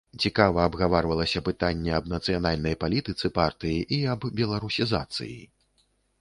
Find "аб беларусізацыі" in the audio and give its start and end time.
4.15-5.37